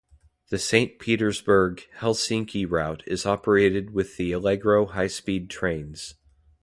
[0.49, 6.15] The Saint Petersburg- Helsinki route is operated with the Allegro high-speed trains.